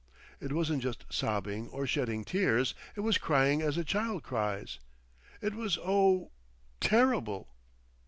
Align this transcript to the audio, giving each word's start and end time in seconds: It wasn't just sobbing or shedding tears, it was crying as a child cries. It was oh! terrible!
It 0.39 0.51
wasn't 0.51 0.81
just 0.81 1.05
sobbing 1.13 1.69
or 1.69 1.85
shedding 1.85 2.25
tears, 2.25 2.73
it 2.95 3.01
was 3.01 3.19
crying 3.19 3.61
as 3.61 3.77
a 3.77 3.83
child 3.83 4.23
cries. 4.23 4.79
It 5.43 5.53
was 5.53 5.77
oh! 5.79 6.31
terrible! 6.79 7.49